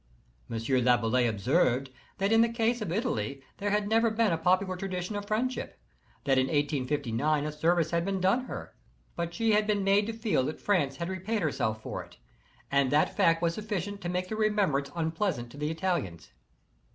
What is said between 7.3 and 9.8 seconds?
21 service had been done her, but she had